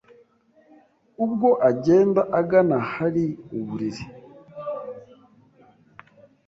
[1.23, 3.25] Ubwo agenda agana ahari
[3.57, 4.03] uburiri